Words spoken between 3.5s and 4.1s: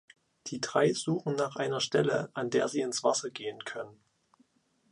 können.